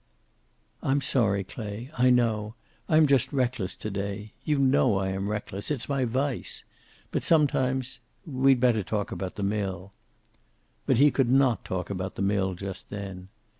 [0.81, 1.91] "I'm sorry, Clay.
[1.95, 2.55] I know.
[2.89, 4.33] I am just reckless to day.
[4.43, 5.69] You know I am reckless.
[5.69, 6.63] It's my vice.
[7.11, 9.93] But sometimes we'd better talk about the mill."
[10.87, 13.27] But he could not talk about the mill just then.